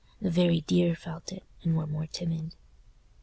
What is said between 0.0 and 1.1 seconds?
The very deer